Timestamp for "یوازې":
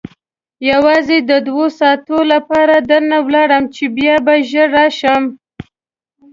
0.71-1.17